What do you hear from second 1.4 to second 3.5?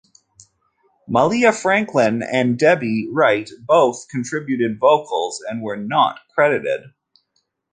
Franklin and Debbie Wright